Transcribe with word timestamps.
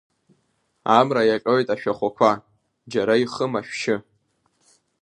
Амра 0.97 1.21
иаҟьоит 1.29 1.67
ашәахәақәа, 1.73 2.31
џьара 2.91 3.15
ихым 3.23 3.53
ашәшьы. 3.59 3.95